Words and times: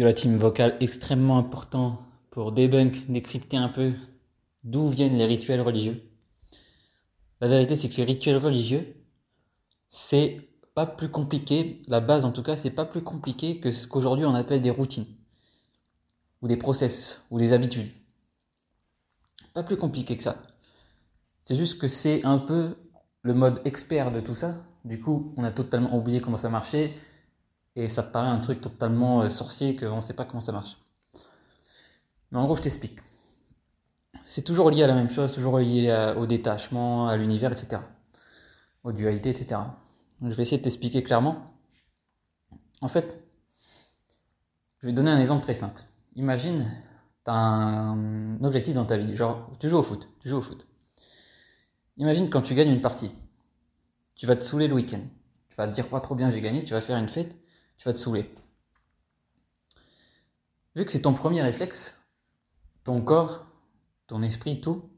Yo 0.00 0.06
la 0.06 0.14
team 0.14 0.38
vocale 0.38 0.78
extrêmement 0.80 1.36
important 1.36 1.98
pour 2.30 2.52
débunk, 2.52 3.10
décrypter 3.10 3.58
un 3.58 3.68
peu 3.68 3.92
d'où 4.64 4.88
viennent 4.88 5.18
les 5.18 5.26
rituels 5.26 5.60
religieux. 5.60 6.02
La 7.42 7.48
vérité 7.48 7.76
c'est 7.76 7.90
que 7.90 7.98
les 7.98 8.04
rituels 8.04 8.38
religieux, 8.38 8.96
c'est 9.90 10.48
pas 10.74 10.86
plus 10.86 11.10
compliqué, 11.10 11.82
la 11.86 12.00
base 12.00 12.24
en 12.24 12.32
tout 12.32 12.42
cas, 12.42 12.56
c'est 12.56 12.70
pas 12.70 12.86
plus 12.86 13.02
compliqué 13.02 13.60
que 13.60 13.70
ce 13.70 13.86
qu'aujourd'hui 13.86 14.24
on 14.24 14.34
appelle 14.34 14.62
des 14.62 14.70
routines, 14.70 15.04
ou 16.40 16.48
des 16.48 16.56
process, 16.56 17.26
ou 17.30 17.38
des 17.38 17.52
habitudes. 17.52 17.92
Pas 19.52 19.64
plus 19.64 19.76
compliqué 19.76 20.16
que 20.16 20.22
ça. 20.22 20.42
C'est 21.42 21.56
juste 21.56 21.78
que 21.78 21.88
c'est 21.88 22.24
un 22.24 22.38
peu 22.38 22.74
le 23.20 23.34
mode 23.34 23.60
expert 23.66 24.12
de 24.12 24.20
tout 24.20 24.34
ça. 24.34 24.64
Du 24.86 24.98
coup, 24.98 25.34
on 25.36 25.44
a 25.44 25.50
totalement 25.50 25.94
oublié 25.94 26.22
comment 26.22 26.38
ça 26.38 26.48
marchait 26.48 26.94
et 27.76 27.88
ça 27.88 28.02
paraît 28.02 28.28
un 28.28 28.40
truc 28.40 28.60
totalement 28.60 29.22
euh, 29.22 29.30
sorcier 29.30 29.76
qu'on 29.76 29.96
ne 29.96 30.00
sait 30.00 30.14
pas 30.14 30.24
comment 30.24 30.40
ça 30.40 30.52
marche. 30.52 30.76
Mais 32.30 32.38
en 32.38 32.44
gros, 32.44 32.56
je 32.56 32.62
t'explique. 32.62 32.98
C'est 34.24 34.42
toujours 34.42 34.70
lié 34.70 34.84
à 34.84 34.86
la 34.86 34.94
même 34.94 35.10
chose, 35.10 35.32
toujours 35.32 35.58
lié 35.58 36.14
au 36.16 36.26
détachement, 36.26 37.08
à 37.08 37.16
l'univers, 37.16 37.50
etc. 37.50 37.82
Aux 38.84 38.92
dualités, 38.92 39.30
etc. 39.30 39.60
je 40.22 40.28
vais 40.28 40.42
essayer 40.42 40.58
de 40.58 40.62
t'expliquer 40.62 41.02
clairement. 41.02 41.50
En 42.80 42.88
fait, 42.88 43.22
je 44.80 44.86
vais 44.86 44.92
donner 44.92 45.10
un 45.10 45.20
exemple 45.20 45.42
très 45.42 45.54
simple. 45.54 45.82
Imagine, 46.16 46.70
tu 47.24 47.30
as 47.30 47.34
un 47.34 48.42
objectif 48.42 48.74
dans 48.74 48.86
ta 48.86 48.96
vie, 48.96 49.14
genre 49.16 49.50
tu 49.58 49.68
joues 49.68 49.78
au 49.78 49.82
foot, 49.82 50.08
tu 50.20 50.28
joues 50.28 50.38
au 50.38 50.42
foot. 50.42 50.66
Imagine 51.98 52.30
quand 52.30 52.42
tu 52.42 52.54
gagnes 52.54 52.70
une 52.70 52.80
partie, 52.80 53.12
tu 54.14 54.26
vas 54.26 54.36
te 54.36 54.44
saouler 54.44 54.68
le 54.68 54.74
week-end. 54.74 55.02
Tu 55.50 55.56
vas 55.56 55.68
te 55.68 55.74
dire, 55.74 55.88
pas 55.88 56.00
trop 56.00 56.14
bien, 56.14 56.30
j'ai 56.30 56.40
gagné, 56.40 56.64
tu 56.64 56.72
vas 56.72 56.80
faire 56.80 56.96
une 56.96 57.08
fête, 57.08 57.36
tu 57.80 57.88
vas 57.88 57.94
te 57.94 57.98
saouler. 57.98 58.30
Vu 60.76 60.84
que 60.84 60.92
c'est 60.92 61.00
ton 61.00 61.14
premier 61.14 61.40
réflexe, 61.40 61.98
ton 62.84 63.00
corps, 63.00 63.46
ton 64.06 64.22
esprit, 64.22 64.60
tout, 64.60 64.90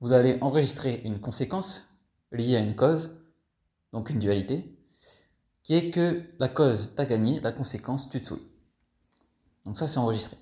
vous 0.00 0.12
allez 0.12 0.36
enregistrer 0.42 1.00
une 1.04 1.18
conséquence 1.18 1.82
liée 2.30 2.56
à 2.56 2.60
une 2.60 2.76
cause, 2.76 3.16
donc 3.90 4.10
une 4.10 4.18
dualité, 4.18 4.78
qui 5.62 5.74
est 5.74 5.90
que 5.90 6.22
la 6.38 6.48
cause, 6.48 6.92
t'as 6.94 7.06
gagné, 7.06 7.40
la 7.40 7.52
conséquence, 7.52 8.10
tu 8.10 8.20
te 8.20 8.26
saoules. 8.26 8.46
Donc 9.64 9.78
ça, 9.78 9.88
c'est 9.88 9.98
enregistré. 9.98 10.36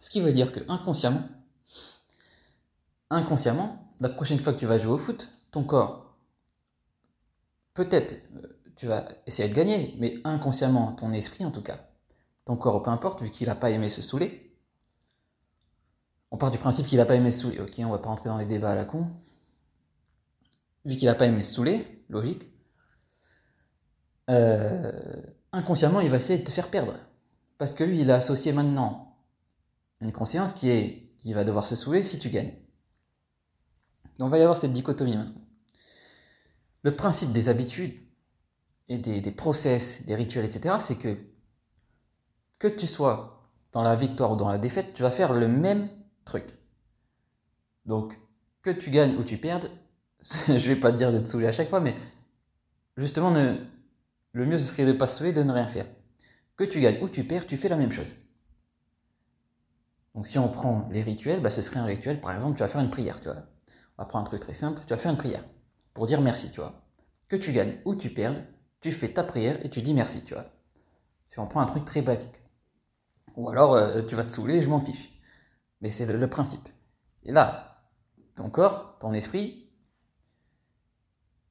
Ce 0.00 0.08
qui 0.08 0.22
veut 0.22 0.32
dire 0.32 0.50
que 0.50 0.60
inconsciemment, 0.68 1.28
inconsciemment, 3.10 3.86
la 4.00 4.08
prochaine 4.08 4.38
fois 4.38 4.54
que 4.54 4.58
tu 4.58 4.66
vas 4.66 4.78
jouer 4.78 4.92
au 4.92 4.98
foot, 4.98 5.28
ton 5.50 5.62
corps, 5.64 6.16
peut-être 7.74 8.14
euh, 8.36 8.51
tu 8.82 8.88
vas 8.88 9.06
essayer 9.28 9.48
de 9.48 9.54
gagner, 9.54 9.94
mais 10.00 10.18
inconsciemment, 10.24 10.90
ton 10.94 11.12
esprit 11.12 11.44
en 11.44 11.52
tout 11.52 11.62
cas, 11.62 11.88
ton 12.44 12.56
corps, 12.56 12.82
peu 12.82 12.90
importe, 12.90 13.22
vu 13.22 13.30
qu'il 13.30 13.46
n'a 13.46 13.54
pas 13.54 13.70
aimé 13.70 13.88
se 13.88 14.02
saouler, 14.02 14.56
on 16.32 16.36
part 16.36 16.50
du 16.50 16.58
principe 16.58 16.88
qu'il 16.88 16.98
n'a 16.98 17.06
pas 17.06 17.14
aimé 17.14 17.30
se 17.30 17.42
saouler, 17.42 17.60
ok, 17.60 17.74
on 17.78 17.90
va 17.90 18.00
pas 18.00 18.08
rentrer 18.08 18.28
dans 18.28 18.38
les 18.38 18.44
débats 18.44 18.72
à 18.72 18.74
la 18.74 18.84
con, 18.84 19.12
vu 20.84 20.96
qu'il 20.96 21.06
n'a 21.06 21.14
pas 21.14 21.26
aimé 21.26 21.44
se 21.44 21.54
saouler, 21.54 22.04
logique, 22.08 22.42
euh, 24.30 24.90
inconsciemment, 25.52 26.00
il 26.00 26.10
va 26.10 26.16
essayer 26.16 26.40
de 26.40 26.44
te 26.44 26.50
faire 26.50 26.68
perdre. 26.68 26.94
Parce 27.58 27.74
que 27.74 27.84
lui, 27.84 28.00
il 28.00 28.10
a 28.10 28.16
associé 28.16 28.52
maintenant 28.52 29.16
une 30.00 30.10
conscience 30.10 30.52
qui 30.54 30.70
est 30.70 31.14
qu'il 31.18 31.36
va 31.36 31.44
devoir 31.44 31.66
se 31.66 31.76
saouler 31.76 32.02
si 32.02 32.18
tu 32.18 32.30
gagnes. 32.30 32.56
Donc, 34.18 34.26
il 34.26 34.30
va 34.32 34.38
y 34.38 34.42
avoir 34.42 34.56
cette 34.56 34.72
dichotomie 34.72 35.16
maintenant. 35.16 35.40
Le 36.82 36.96
principe 36.96 37.30
des 37.30 37.48
habitudes, 37.48 37.94
des, 38.98 39.30
process, 39.30 40.04
des 40.06 40.14
rituels, 40.14 40.44
etc., 40.44 40.76
c'est 40.78 40.96
que 40.96 41.16
que 42.58 42.68
tu 42.68 42.86
sois 42.86 43.50
dans 43.72 43.82
la 43.82 43.96
victoire 43.96 44.32
ou 44.32 44.36
dans 44.36 44.48
la 44.48 44.58
défaite, 44.58 44.92
tu 44.94 45.02
vas 45.02 45.10
faire 45.10 45.32
le 45.32 45.48
même 45.48 45.88
truc. 46.24 46.44
Donc, 47.86 48.16
que 48.62 48.70
tu 48.70 48.90
gagnes 48.90 49.16
ou 49.16 49.24
tu 49.24 49.36
perdes, 49.36 49.70
je 50.20 50.68
vais 50.68 50.76
pas 50.76 50.92
te 50.92 50.96
dire 50.96 51.12
de 51.12 51.18
te 51.18 51.24
saouler 51.24 51.48
à 51.48 51.52
chaque 51.52 51.70
fois, 51.70 51.80
mais 51.80 51.96
justement, 52.96 53.30
le 53.30 54.46
mieux 54.46 54.58
ce 54.58 54.66
serait 54.66 54.86
de 54.86 54.92
ne 54.92 54.96
pas 54.96 55.08
se 55.08 55.18
saouler, 55.18 55.32
de 55.32 55.42
ne 55.42 55.52
rien 55.52 55.66
faire. 55.66 55.86
Que 56.56 56.64
tu 56.64 56.80
gagnes 56.80 57.02
ou 57.02 57.08
tu 57.08 57.24
perds, 57.24 57.46
tu 57.46 57.56
fais 57.56 57.68
la 57.68 57.76
même 57.76 57.90
chose. 57.90 58.16
Donc 60.14 60.26
si 60.26 60.38
on 60.38 60.48
prend 60.48 60.88
les 60.92 61.02
rituels, 61.02 61.40
bah, 61.40 61.50
ce 61.50 61.62
serait 61.62 61.80
un 61.80 61.84
rituel, 61.84 62.20
par 62.20 62.32
exemple, 62.32 62.56
tu 62.56 62.60
vas 62.60 62.68
faire 62.68 62.82
une 62.82 62.90
prière, 62.90 63.20
tu 63.20 63.28
vois. 63.28 63.38
On 63.98 64.02
va 64.02 64.06
prendre 64.06 64.26
un 64.26 64.28
truc 64.28 64.40
très 64.40 64.54
simple, 64.54 64.80
tu 64.86 64.90
vas 64.90 64.98
faire 64.98 65.10
une 65.10 65.18
prière 65.18 65.44
pour 65.94 66.06
dire 66.06 66.20
merci, 66.20 66.50
tu 66.50 66.60
vois. 66.60 66.86
Que 67.28 67.36
tu 67.36 67.52
gagnes 67.52 67.76
ou 67.84 67.94
tu 67.94 68.10
perdes, 68.10 68.44
tu 68.82 68.92
fais 68.92 69.12
ta 69.12 69.24
prière 69.24 69.64
et 69.64 69.70
tu 69.70 69.80
dis 69.80 69.94
merci, 69.94 70.22
tu 70.24 70.34
vois. 70.34 70.46
Si 71.28 71.38
on 71.38 71.46
prend 71.46 71.60
un 71.60 71.66
truc 71.66 71.86
très 71.86 72.02
basique. 72.02 72.42
Ou 73.36 73.48
alors, 73.48 73.74
euh, 73.74 74.02
tu 74.02 74.16
vas 74.16 74.24
te 74.24 74.32
saouler, 74.32 74.60
je 74.60 74.68
m'en 74.68 74.80
fiche. 74.80 75.08
Mais 75.80 75.90
c'est 75.90 76.04
le, 76.04 76.28
principe. 76.28 76.68
Et 77.22 77.32
là, 77.32 77.80
ton 78.34 78.50
corps, 78.50 78.98
ton 78.98 79.12
esprit, 79.14 79.70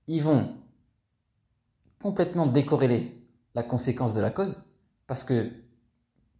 ils 0.07 0.21
vont 0.21 0.55
complètement 2.01 2.47
décorréler 2.47 3.27
la 3.55 3.63
conséquence 3.63 4.13
de 4.13 4.21
la 4.21 4.29
cause, 4.29 4.63
parce 5.07 5.23
que 5.23 5.51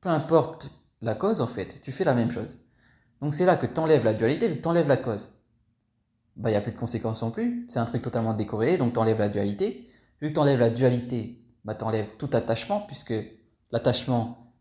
peu 0.02 0.10
importe 0.10 0.72
la 1.02 1.16
cause, 1.16 1.42
en 1.42 1.48
fait, 1.48 1.82
tu 1.82 1.92
fais 1.92 2.04
la 2.04 2.16
même 2.16 2.32
chose. 2.32 2.60
Donc 3.22 3.34
c'est 3.34 3.46
là 3.46 3.56
que 3.56 3.66
tu 3.66 3.80
enlèves 3.80 4.04
la 4.04 4.14
dualité, 4.14 4.50
que 4.50 4.62
tu 4.62 4.68
enlèves 4.68 4.88
la 4.88 4.98
cause. 4.98 5.32
Bah, 6.36 6.50
il 6.50 6.54
n'y 6.54 6.58
a 6.58 6.62
plus 6.62 6.72
de 6.72 6.78
conséquences 6.78 7.22
non 7.22 7.32
plus, 7.32 7.66
c'est 7.70 7.80
un 7.80 7.86
truc 7.86 8.02
totalement 8.02 8.34
décorrélé, 8.34 8.78
donc 8.78 8.94
tu 8.94 9.00
enlèves 9.00 9.20
la 9.20 9.30
dualité, 9.30 9.88
Vu 10.22 10.30
que 10.30 10.34
tu 10.34 10.40
enlèves 10.40 10.60
la 10.60 10.70
dualité, 10.70 11.44
bah, 11.66 11.76
tu 11.76 11.84
enlèves 11.84 12.16
tout 12.18 12.30
attachement, 12.34 12.82
puisque 12.82 13.14
l'attachement, 13.72 14.54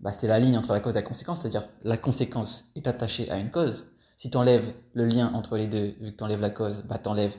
bah, 0.00 0.12
c'est 0.12 0.26
la 0.26 0.38
ligne 0.38 0.58
entre 0.58 0.72
la 0.72 0.80
cause 0.80 0.96
et 0.96 1.00
la 1.00 1.02
conséquence, 1.02 1.42
c'est-à-dire 1.42 1.68
la 1.82 1.96
conséquence 1.96 2.70
est 2.74 2.88
attachée 2.88 3.30
à 3.30 3.38
une 3.38 3.50
cause. 3.50 3.86
Si 4.16 4.30
tu 4.30 4.36
enlèves 4.36 4.74
le 4.92 5.06
lien 5.06 5.32
entre 5.34 5.56
les 5.56 5.66
deux, 5.66 5.94
vu 6.00 6.12
que 6.12 6.16
tu 6.16 6.24
enlèves 6.24 6.40
la 6.40 6.50
cause, 6.50 6.82
bah, 6.82 6.98
tu 6.98 7.08
enlèves 7.08 7.36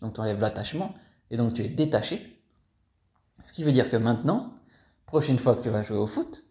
donc 0.00 0.14
tu 0.14 0.20
enlèves 0.20 0.40
l'attachement, 0.40 0.94
et 1.30 1.36
donc 1.36 1.54
tu 1.54 1.64
es 1.64 1.68
détaché. 1.68 2.40
Ce 3.42 3.52
qui 3.52 3.64
veut 3.64 3.72
dire 3.72 3.90
que 3.90 3.96
maintenant, 3.96 4.54
prochaine 5.06 5.38
fois 5.38 5.56
que 5.56 5.62
tu 5.62 5.70
vas 5.70 5.82
jouer 5.82 5.98
au 5.98 6.06
foot, 6.06 6.44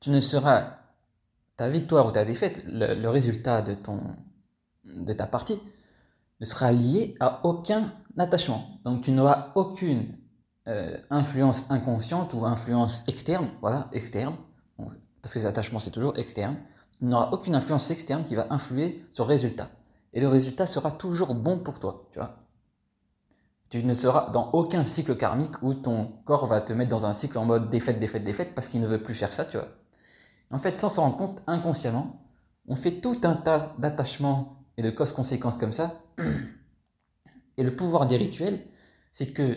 tu 0.00 0.10
ne 0.10 0.20
seras 0.20 0.78
ta 1.56 1.68
victoire 1.68 2.06
ou 2.06 2.10
ta 2.10 2.24
défaite, 2.24 2.64
le, 2.66 2.94
le 2.94 3.08
résultat 3.08 3.62
de, 3.62 3.74
ton, 3.74 4.16
de 4.84 5.12
ta 5.12 5.26
partie, 5.26 5.58
ne 6.40 6.44
sera 6.44 6.72
lié 6.72 7.14
à 7.20 7.40
aucun 7.44 7.92
attachement. 8.18 8.80
Donc 8.84 9.02
tu 9.02 9.12
n'auras 9.12 9.52
aucune 9.54 10.16
euh, 10.68 10.96
influence 11.10 11.70
inconsciente 11.70 12.34
ou 12.34 12.44
influence 12.44 13.04
externe, 13.08 13.50
voilà, 13.60 13.88
externe, 13.92 14.36
parce 15.22 15.34
que 15.34 15.38
les 15.38 15.46
attachements 15.46 15.80
c'est 15.80 15.90
toujours 15.90 16.18
externe, 16.18 16.58
tu 16.98 17.04
n'auras 17.04 17.30
aucune 17.32 17.54
influence 17.54 17.90
externe 17.90 18.24
qui 18.24 18.34
va 18.34 18.46
influer 18.50 19.04
sur 19.10 19.24
le 19.24 19.30
résultat. 19.30 19.68
Et 20.12 20.20
le 20.20 20.28
résultat 20.28 20.66
sera 20.66 20.90
toujours 20.90 21.34
bon 21.34 21.58
pour 21.58 21.78
toi, 21.78 22.08
tu 22.12 22.18
vois. 22.18 22.36
Tu 23.68 23.84
ne 23.84 23.94
seras 23.94 24.30
dans 24.30 24.50
aucun 24.52 24.82
cycle 24.82 25.16
karmique 25.16 25.62
où 25.62 25.74
ton 25.74 26.12
corps 26.24 26.46
va 26.46 26.60
te 26.60 26.72
mettre 26.72 26.90
dans 26.90 27.06
un 27.06 27.12
cycle 27.12 27.38
en 27.38 27.44
mode 27.44 27.70
défaite, 27.70 28.00
défaite, 28.00 28.24
défaite, 28.24 28.54
parce 28.54 28.66
qu'il 28.66 28.80
ne 28.80 28.86
veut 28.88 29.00
plus 29.00 29.14
faire 29.14 29.32
ça, 29.32 29.44
tu 29.44 29.56
vois. 29.56 29.68
En 30.50 30.58
fait, 30.58 30.76
sans 30.76 30.88
s'en 30.88 31.02
rendre 31.02 31.16
compte, 31.16 31.42
inconsciemment, 31.46 32.20
on 32.66 32.74
fait 32.74 33.00
tout 33.00 33.20
un 33.22 33.34
tas 33.34 33.72
d'attachements 33.78 34.59
de 34.82 34.90
causes-conséquences 34.90 35.58
comme 35.58 35.72
ça, 35.72 36.02
Et 37.60 37.62
le 37.62 37.76
pouvoir 37.76 38.06
des 38.06 38.16
rituels, 38.16 38.66
c'est 39.12 39.34
que 39.34 39.54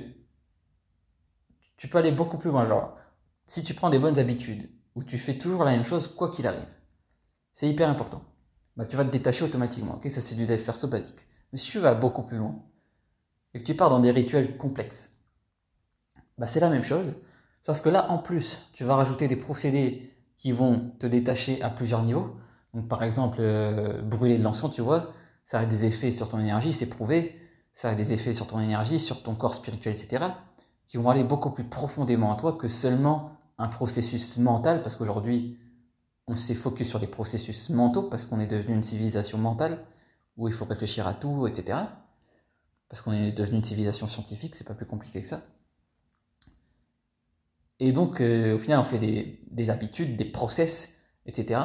tu 1.78 1.88
peux 1.88 2.00
aller 2.00 2.12
beaucoup 2.12 2.38
plus 2.38 2.50
loin. 2.50 2.66
Genre, 2.66 2.98
si 3.46 3.64
tu 3.64 3.74
prends 3.74 3.90
des 3.90 3.98
bonnes 3.98 4.20
habitudes, 4.20 4.70
où 4.96 5.04
tu 5.06 5.18
fais 5.18 5.38
toujours 5.38 5.64
la 5.64 5.72
même 5.72 5.86
chose, 5.86 6.10
quoi 6.10 6.30
qu'il 6.30 6.46
arrive, 6.46 6.68
c'est 7.54 7.70
hyper 7.70 7.88
important. 7.88 8.22
Bah, 8.76 8.84
tu 8.84 8.98
vas 8.98 9.06
te 9.06 9.10
détacher 9.10 9.46
automatiquement. 9.46 10.02
ça, 10.04 10.20
c'est 10.20 10.36
du 10.36 10.46
dev 10.46 10.62
perso 10.62 10.90
basique. 10.90 11.26
Mais 11.54 11.58
si 11.58 11.72
tu 11.72 11.80
vas 11.80 11.96
beaucoup 11.96 12.24
plus 12.24 12.38
loin, 12.38 12.62
et 13.54 13.60
que 13.60 13.64
tu 13.64 13.74
pars 13.74 13.90
dans 13.90 14.02
des 14.02 14.12
rituels 14.12 14.58
complexes, 14.58 15.18
bah, 16.38 16.48
c'est 16.48 16.60
la 16.60 16.70
même 16.70 16.84
chose. 16.84 17.16
Sauf 17.62 17.82
que 17.82 17.88
là, 17.88 18.12
en 18.12 18.18
plus, 18.18 18.68
tu 18.74 18.84
vas 18.84 18.98
rajouter 18.98 19.30
des 19.30 19.38
procédés 19.38 20.14
qui 20.36 20.52
vont 20.52 20.92
te 21.00 21.08
détacher 21.08 21.62
à 21.62 21.70
plusieurs 21.70 22.04
niveaux. 22.04 22.36
Donc, 22.74 22.88
par 22.88 23.04
exemple, 23.04 23.38
euh, 23.40 24.02
brûler 24.02 24.38
de 24.38 24.44
l'encens, 24.44 24.72
tu 24.74 24.82
vois, 24.82 25.12
ça 25.46 25.60
a 25.60 25.66
des 25.66 25.86
effets 25.86 26.12
sur 26.12 26.30
ton 26.30 26.40
énergie, 26.40 26.74
c'est 26.74 26.90
prouvé 26.90 27.40
ça 27.74 27.90
a 27.90 27.96
des 27.96 28.14
effets 28.14 28.34
sur 28.34 28.48
ton 28.48 28.60
énergie, 28.60 29.00
sur 29.00 29.24
ton 29.24 29.36
corps 29.36 29.56
spirituel, 29.56 29.96
etc., 29.96 30.26
qui 30.88 30.98
vont 30.98 31.10
aller 31.10 31.24
beaucoup 31.24 31.50
plus 31.50 31.64
profondément 31.64 32.32
à 32.34 32.36
toi 32.36 32.54
que 32.54 32.68
seulement 32.68 33.32
un 33.58 33.68
processus 33.68 34.38
mental, 34.38 34.82
parce 34.82 34.96
qu'aujourd'hui, 34.96 35.58
on 36.28 36.36
s'est 36.36 36.56
focus 36.56 36.88
sur 36.88 37.00
les 37.00 37.08
processus 37.08 37.70
mentaux, 37.70 38.04
parce 38.04 38.26
qu'on 38.26 38.40
est 38.40 38.48
devenu 38.48 38.76
une 38.76 38.84
civilisation 38.84 39.38
mentale, 39.38 39.84
où 40.38 40.48
il 40.48 40.54
faut 40.54 40.66
réfléchir 40.66 41.08
à 41.08 41.14
tout, 41.14 41.48
etc. 41.48 41.80
Parce 42.90 43.02
qu'on 43.02 43.14
est 43.14 43.32
devenu 43.32 43.58
une 43.58 43.64
civilisation 43.64 44.08
scientifique, 44.08 44.56
c'est 44.56 44.68
pas 44.68 44.74
plus 44.76 44.86
compliqué 44.86 45.22
que 45.22 45.28
ça. 45.28 45.42
Et 47.80 47.92
donc, 47.92 48.22
euh, 48.22 48.56
au 48.56 48.60
final, 48.60 48.80
on 48.80 48.84
fait 48.84 49.00
des, 49.00 49.40
des, 49.52 49.70
habitudes, 49.72 50.16
des 50.16 50.26
process, 50.26 50.96
etc. 51.26 51.60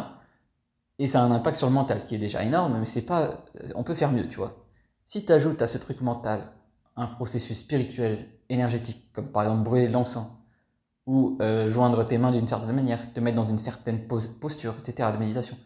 Et 0.99 1.07
ça 1.07 1.23
a 1.23 1.25
un 1.25 1.31
impact 1.31 1.57
sur 1.57 1.67
le 1.67 1.73
mental, 1.73 2.05
qui 2.05 2.15
est 2.15 2.19
déjà 2.19 2.43
énorme, 2.43 2.79
mais 2.81 2.87
c'est 2.87 3.07
pas, 3.07 3.45
on 3.75 3.85
peut 3.85 3.95
faire 3.95 4.11
mieux, 4.11 4.29
tu 4.29 4.37
vois. 4.37 4.65
Si 5.05 5.25
tu 5.25 5.33
ajoutes 5.33 5.63
à 5.63 5.67
ce 5.67 5.79
truc 5.79 6.01
mental 6.01 6.53
un 6.97 7.07
processus 7.07 7.61
spirituel, 7.61 8.29
énergétique, 8.49 9.13
comme 9.13 9.31
par 9.31 9.43
exemple 9.43 9.63
brûler 9.63 9.89
l'encens, 9.89 10.27
ou 11.07 11.39
euh, 11.41 11.71
joindre 11.71 12.05
tes 12.05 12.19
mains 12.19 12.31
d'une 12.31 12.47
certaine 12.47 12.75
manière, 12.75 13.13
te 13.13 13.21
mettre 13.21 13.37
dans 13.37 13.49
une 13.49 13.59
certaine 13.59 14.07
posture, 14.07 14.75
etc. 14.79 15.11
de 15.13 15.19
méditation. 15.19 15.57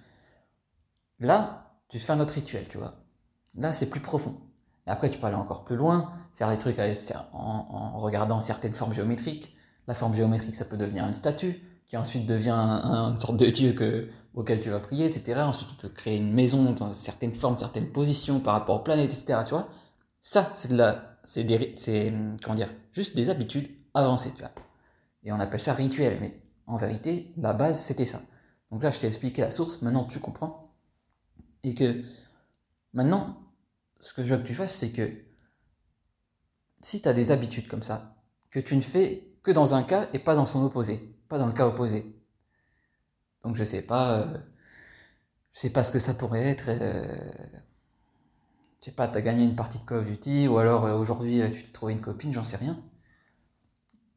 Là, 1.19 1.79
tu 1.89 1.99
fais 1.99 2.13
un 2.13 2.21
autre 2.21 2.35
rituel, 2.35 2.67
tu 2.69 2.79
vois. 2.79 2.95
Là, 3.57 3.73
c'est 3.73 3.91
plus 3.91 4.01
profond. 4.01 4.37
Et 4.87 4.91
après, 4.91 5.11
tu 5.11 5.19
peux 5.19 5.27
aller 5.27 5.37
encore 5.37 5.65
plus 5.65 5.77
loin, 5.77 6.13
faire 6.35 6.49
des 6.49 6.59
trucs 6.59 6.79
en, 7.33 7.99
regardant 7.99 8.41
certaines 8.41 8.75
formes 8.75 8.93
géométriques. 8.93 9.57
La 9.89 9.95
forme 9.95 10.15
géométrique, 10.15 10.55
ça 10.55 10.65
peut 10.65 10.77
devenir 10.77 11.07
une 11.07 11.15
statue, 11.15 11.61
qui 11.93 11.99
ensuite 11.99 12.25
devient 12.25 12.53
une 12.53 13.19
sorte 13.19 13.37
de 13.37 13.45
dieu 13.45 13.75
que, 13.75 14.09
auquel 14.33 14.63
tu 14.63 14.71
vas 14.71 14.81
prier, 14.81 15.05
etc. 15.05 15.41
Ensuite, 15.43 15.69
tu 15.69 15.75
peux 15.75 15.91
créer 15.91 16.17
une 16.17 16.33
maison 16.33 16.73
dans 16.73 16.91
certaines 16.95 17.35
formes, 17.35 17.59
certaines 17.59 17.93
positions 17.93 18.41
par 18.41 18.55
rapport 18.55 18.81
aux 18.81 18.83
planètes, 18.83 19.13
etc. 19.13 19.41
Tu 19.45 19.51
vois 19.51 19.69
Ça, 20.19 20.51
c'est 20.57 20.69
de 20.69 20.77
la, 20.79 21.19
c'est 21.23 21.45
des, 21.45 21.75
c'est, 21.77 22.11
comment 22.43 22.55
dire, 22.55 22.71
juste 22.93 23.15
des 23.15 23.29
habitudes 23.29 23.69
avancées, 23.93 24.33
tu 24.35 24.41
vois. 24.41 24.53
Et 25.23 25.33
on 25.33 25.39
appelle 25.39 25.61
ça 25.61 25.75
rituel, 25.75 26.17
mais 26.19 26.41
en 26.67 26.79
vérité, 26.79 27.35
la 27.37 27.53
base, 27.53 27.79
c'était 27.79 28.07
ça. 28.07 28.23
Donc 28.71 28.83
là, 28.83 28.91
je 28.91 28.99
t'ai 28.99 29.09
expliqué 29.09 29.43
la 29.43 29.51
source, 29.51 29.83
maintenant 29.83 30.05
tu 30.05 30.19
comprends. 30.19 30.75
Et 31.63 31.75
que 31.75 32.03
maintenant, 32.95 33.37
ce 34.01 34.15
que 34.15 34.25
je 34.25 34.35
veux 34.35 34.41
que 34.41 34.47
tu 34.47 34.55
fasses, 34.55 34.77
c'est 34.77 34.93
que 34.93 35.11
si 36.81 37.03
tu 37.03 37.09
as 37.11 37.13
des 37.13 37.33
habitudes 37.33 37.69
comme 37.69 37.83
ça, 37.83 38.17
que 38.49 38.61
tu 38.61 38.77
ne 38.77 38.81
fais 38.81 39.32
que 39.43 39.51
dans 39.51 39.75
un 39.75 39.83
cas 39.83 40.09
et 40.13 40.19
pas 40.19 40.35
dans 40.35 40.45
son 40.45 40.63
opposé, 40.63 41.17
pas 41.29 41.39
dans 41.39 41.47
le 41.47 41.53
cas 41.53 41.67
opposé. 41.67 42.17
Donc 43.45 43.57
je 43.57 43.65
sais 43.65 43.83
pas, 43.83 44.19
euh, 44.21 44.39
je 45.53 45.61
sais 45.61 45.71
pas 45.71 45.85
ce 45.85 45.93
que 45.93 45.99
ça 45.99 46.15
pourrait 46.15 46.45
être. 46.45 46.69
Euh, 46.69 47.29
je 48.81 48.87
sais 48.87 48.93
pas, 48.93 49.09
tu 49.09 49.19
as 49.19 49.23
gagné 49.23 49.45
une 49.45 49.57
partie 49.57 49.79
de 49.79 49.85
Call 49.85 49.99
of 49.99 50.07
Duty 50.07 50.49
ou 50.49 50.59
alors 50.59 50.87
euh, 50.87 50.97
aujourd'hui 50.97 51.43
tu 51.53 51.63
t'es 51.63 51.73
trouvé 51.73 51.93
une 51.93 52.01
copine, 52.01 52.33
j'en 52.33 52.45
sais 52.45 52.57
rien 52.57 52.83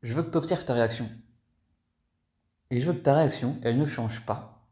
je 0.05 0.13
veux 0.13 0.21
que 0.21 0.29
tu 0.29 0.37
observes 0.37 0.63
ta 0.63 0.75
réaction. 0.75 1.09
Et 2.69 2.79
je 2.79 2.85
veux 2.85 2.93
que 2.93 3.01
ta 3.01 3.15
réaction, 3.15 3.57
elle 3.63 3.77
ne 3.79 3.85
change 3.85 4.23
pas 4.23 4.69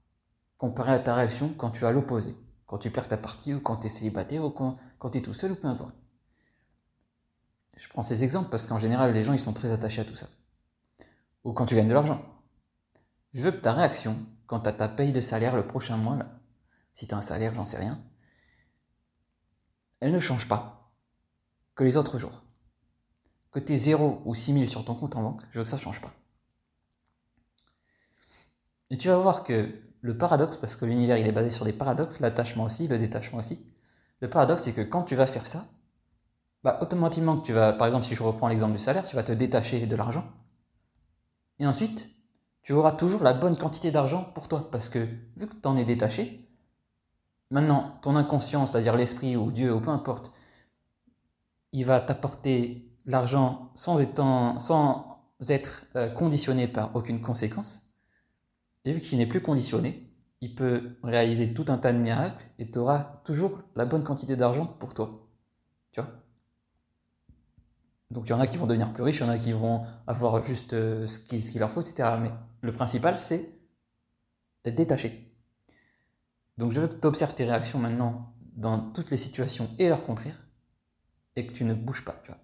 comparé 0.57 0.91
à 0.91 0.99
ta 0.99 1.15
réaction 1.15 1.49
quand 1.57 1.71
tu 1.71 1.85
as 1.87 1.91
l'opposé. 1.91 2.37
Quand 2.67 2.77
tu 2.77 2.91
perds 2.91 3.07
ta 3.07 3.17
partie, 3.17 3.53
ou 3.53 3.59
quand 3.59 3.77
tu 3.77 3.87
es 3.87 3.89
célibataire, 3.89 4.45
ou 4.45 4.51
quand, 4.51 4.77
tu 5.11 5.17
es 5.17 5.21
tout 5.21 5.33
seul, 5.33 5.53
ou 5.53 5.55
peu 5.55 5.67
importe. 5.67 5.95
Je 7.77 7.87
prends 7.89 8.03
ces 8.03 8.23
exemples 8.23 8.49
parce 8.49 8.67
qu'en 8.67 8.77
général, 8.77 9.11
les 9.11 9.23
gens, 9.23 9.33
ils 9.33 9.39
sont 9.39 9.53
très 9.53 9.71
attachés 9.71 10.01
à 10.01 10.05
tout 10.05 10.15
ça. 10.15 10.27
Ou 11.43 11.53
quand 11.53 11.65
tu 11.65 11.75
gagnes 11.75 11.89
de 11.89 11.93
l'argent. 11.93 12.23
Je 13.33 13.41
veux 13.41 13.51
que 13.51 13.57
ta 13.57 13.73
réaction, 13.73 14.17
quand 14.45 14.61
tu 14.61 14.69
as 14.69 14.73
ta 14.73 14.87
paye 14.87 15.11
de 15.11 15.21
salaire 15.21 15.55
le 15.55 15.67
prochain 15.67 15.97
mois, 15.97 16.19
si 16.93 17.07
tu 17.07 17.13
as 17.13 17.17
un 17.17 17.21
salaire, 17.21 17.53
j'en 17.55 17.65
sais 17.65 17.77
rien, 17.77 18.01
elle 19.99 20.11
ne 20.11 20.19
change 20.19 20.47
pas 20.47 20.93
que 21.75 21.83
les 21.83 21.97
autres 21.97 22.17
jours 22.17 22.43
que 23.53 23.59
tu 23.59 23.77
0 23.77 24.23
ou 24.25 24.33
6000 24.33 24.69
sur 24.69 24.83
ton 24.83 24.95
compte 24.95 25.15
en 25.15 25.21
banque, 25.21 25.41
je 25.51 25.59
veux 25.59 25.63
que 25.63 25.69
ça 25.69 25.77
ne 25.77 25.81
change 25.81 26.01
pas. 26.01 26.11
Et 28.89 28.97
tu 28.97 29.07
vas 29.07 29.17
voir 29.17 29.43
que 29.43 29.79
le 30.01 30.17
paradoxe, 30.17 30.57
parce 30.57 30.75
que 30.75 30.85
l'univers 30.85 31.17
il 31.17 31.27
est 31.27 31.31
basé 31.31 31.51
sur 31.51 31.63
des 31.63 31.71
paradoxes, 31.71 32.19
l'attachement 32.19 32.63
aussi, 32.63 32.87
le 32.87 32.97
détachement 32.97 33.39
aussi, 33.39 33.65
le 34.19 34.29
paradoxe 34.29 34.63
c'est 34.63 34.73
que 34.73 34.81
quand 34.81 35.03
tu 35.03 35.15
vas 35.15 35.27
faire 35.27 35.45
ça, 35.45 35.67
bah, 36.63 36.79
automatiquement 36.81 37.37
que 37.37 37.45
tu 37.45 37.53
vas, 37.53 37.73
par 37.73 37.87
exemple 37.87 38.05
si 38.05 38.15
je 38.15 38.23
reprends 38.23 38.47
l'exemple 38.47 38.73
du 38.73 38.79
salaire, 38.79 39.03
tu 39.03 39.15
vas 39.15 39.23
te 39.23 39.31
détacher 39.31 39.85
de 39.85 39.95
l'argent. 39.95 40.25
Et 41.63 41.65
ensuite, 41.65 42.09
tu 42.61 42.73
auras 42.73 42.91
toujours 42.91 43.23
la 43.23 43.33
bonne 43.33 43.55
quantité 43.55 43.89
d'argent 43.89 44.25
pour 44.35 44.49
toi, 44.49 44.69
parce 44.69 44.89
que 44.89 45.07
vu 45.37 45.47
que 45.47 45.55
tu 45.55 45.65
en 45.65 45.77
es 45.77 45.85
détaché, 45.85 46.45
maintenant 47.51 47.99
ton 48.01 48.17
inconscient, 48.17 48.65
c'est-à-dire 48.65 48.97
l'esprit 48.97 49.37
ou 49.37 49.49
Dieu 49.49 49.73
ou 49.73 49.79
peu 49.79 49.89
importe, 49.89 50.33
il 51.71 51.85
va 51.85 52.01
t'apporter 52.01 52.91
l'argent 53.05 53.71
sans, 53.75 54.01
être 54.01 55.85
euh, 55.95 56.09
conditionné 56.09 56.67
par 56.67 56.93
aucune 56.97 57.21
conséquence. 57.21 57.87
Et 58.83 58.91
vu 58.91 58.99
qu'il 58.99 59.17
n'est 59.17 59.25
plus 59.25 59.41
conditionné, 59.41 60.13
il 60.41 60.55
peut 60.55 60.97
réaliser 61.01 61.53
tout 61.53 61.67
un 61.69 61.77
tas 61.77 61.93
de 61.93 61.97
miracles 61.97 62.43
et 62.59 62.69
tu 62.69 62.77
auras 62.77 63.21
toujours 63.23 63.61
la 63.77 63.85
bonne 63.85 64.03
quantité 64.03 64.35
d'argent 64.35 64.65
pour 64.65 64.93
toi. 64.93 65.29
Tu 65.93 66.01
vois? 66.01 66.11
Donc 68.13 68.27
il 68.27 68.29
y 68.29 68.33
en 68.33 68.39
a 68.39 68.47
qui 68.47 68.57
vont 68.57 68.67
devenir 68.67 68.93
plus 68.93 69.03
riches, 69.03 69.17
il 69.17 69.23
y 69.23 69.25
en 69.25 69.29
a 69.29 69.37
qui 69.37 69.51
vont 69.51 69.85
avoir 70.07 70.43
juste 70.43 70.73
euh, 70.73 71.07
ce 71.07 71.19
qu'il 71.19 71.59
leur 71.59 71.71
faut, 71.71 71.81
etc. 71.81 72.09
Mais 72.21 72.31
le 72.61 72.71
principal, 72.71 73.19
c'est 73.19 73.49
d'être 74.63 74.75
détaché. 74.75 75.35
Donc 76.57 76.71
je 76.71 76.79
veux 76.79 76.87
que 76.87 76.95
tu 76.95 77.07
observes 77.07 77.33
tes 77.33 77.45
réactions 77.45 77.79
maintenant 77.79 78.33
dans 78.55 78.79
toutes 78.79 79.09
les 79.11 79.17
situations 79.17 79.69
et 79.79 79.89
leur 79.89 80.03
contraire, 80.03 80.37
et 81.35 81.47
que 81.47 81.53
tu 81.53 81.65
ne 81.65 81.73
bouges 81.73 82.05
pas, 82.05 82.15
tu 82.23 82.31
vois 82.31 82.39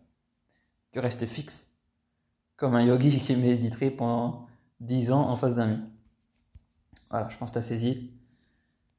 tu 0.91 0.99
restes 0.99 1.25
fixe, 1.25 1.71
comme 2.55 2.75
un 2.75 2.83
yogi 2.83 3.19
qui 3.19 3.35
méditerait 3.35 3.91
pendant 3.91 4.47
10 4.79 5.11
ans 5.11 5.29
en 5.29 5.35
face 5.35 5.55
d'un 5.55 5.67
mur. 5.67 5.79
Voilà, 7.09 7.29
je 7.29 7.37
pense 7.37 7.49
que 7.49 7.53
tu 7.53 7.59
as 7.59 7.63
saisi. 7.63 8.13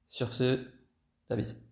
Sur 0.07 0.35
ce, 0.35 0.67
ta 1.29 1.37
bise. 1.37 1.63